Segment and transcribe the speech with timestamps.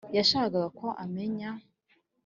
[0.17, 1.49] yashakaga ko menya